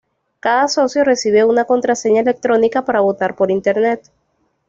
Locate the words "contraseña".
1.65-2.21